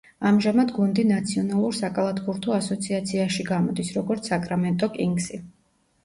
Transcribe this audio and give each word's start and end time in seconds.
ამჟამად 0.27 0.69
გუნდი 0.75 1.03
ნაციონალურ 1.09 1.75
საკალათბურთო 1.79 2.55
ასოციაციაში 2.55 3.45
გამოდის, 3.49 3.91
როგორც 3.99 4.31
საკრამენტო 4.31 4.89
კინგსი. 4.97 5.39